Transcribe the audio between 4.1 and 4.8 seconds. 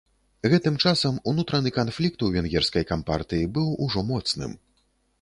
моцным.